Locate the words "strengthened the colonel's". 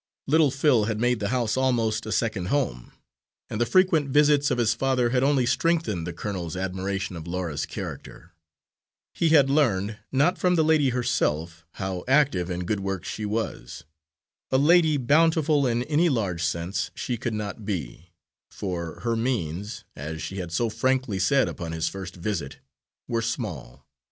5.45-6.57